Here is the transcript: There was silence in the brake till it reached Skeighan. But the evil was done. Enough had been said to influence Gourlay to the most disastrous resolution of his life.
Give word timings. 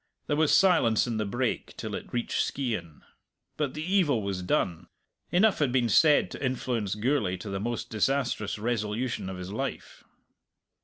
There 0.25 0.35
was 0.35 0.51
silence 0.51 1.05
in 1.05 1.17
the 1.17 1.27
brake 1.27 1.77
till 1.77 1.93
it 1.93 2.11
reached 2.11 2.41
Skeighan. 2.41 3.03
But 3.55 3.75
the 3.75 3.83
evil 3.83 4.23
was 4.23 4.41
done. 4.41 4.87
Enough 5.31 5.59
had 5.59 5.71
been 5.71 5.89
said 5.89 6.31
to 6.31 6.43
influence 6.43 6.95
Gourlay 6.95 7.37
to 7.37 7.49
the 7.51 7.59
most 7.59 7.91
disastrous 7.91 8.57
resolution 8.57 9.29
of 9.29 9.37
his 9.37 9.51
life. 9.53 10.03